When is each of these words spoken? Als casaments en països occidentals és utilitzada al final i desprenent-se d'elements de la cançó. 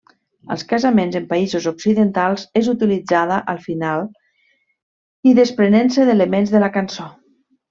Als 0.53 0.61
casaments 0.69 1.17
en 1.19 1.27
països 1.33 1.67
occidentals 1.71 2.45
és 2.61 2.69
utilitzada 2.73 3.37
al 3.55 3.61
final 3.67 4.09
i 5.33 5.39
desprenent-se 5.45 6.09
d'elements 6.13 6.57
de 6.57 6.65
la 6.67 6.73
cançó. 6.81 7.11